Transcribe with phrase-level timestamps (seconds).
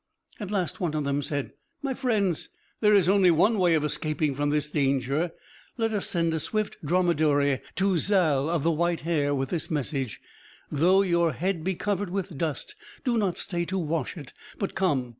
[0.39, 1.53] At last one of them said,
[1.83, 5.31] "My friends, there is only one way of escaping from this danger.
[5.77, 10.19] Let us send a swift dromedary to Zal of the white hair, with this message:
[10.71, 15.09] 'Though your head be covered with dust, do not stay to wash it, but come.'